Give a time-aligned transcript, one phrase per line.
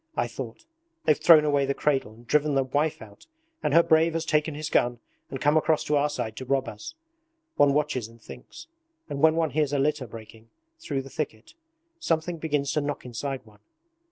[0.17, 0.65] I thought:
[1.05, 3.27] they've thrown away the cradle and driven the wife out,
[3.61, 4.97] and her brave has taken his gun
[5.29, 6.95] and come across to our side to rob us.
[7.55, 8.65] One watches and thinks.
[9.09, 11.53] And when one hears a litter breaking through the thicket,
[11.99, 13.59] something begins to knock inside one.